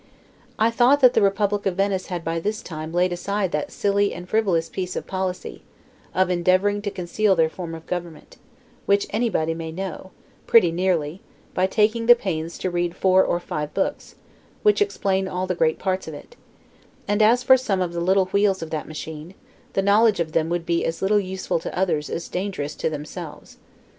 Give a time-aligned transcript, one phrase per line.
[0.57, 4.15] I thought that the republic of Venice had by this time laid aside that silly
[4.15, 5.61] and frivolous piece of policy,
[6.15, 8.37] of endeavoring to conceal their form of government;
[8.87, 10.09] which anybody may know,
[10.47, 11.21] pretty nearly,
[11.53, 14.15] by taking the pains to read four or five books,
[14.63, 16.35] which explain all the great parts of it;
[17.07, 19.35] and as for some of the little wheels of that machine,
[19.73, 23.57] the knowledge of them would be as little useful to others as dangerous to themselves.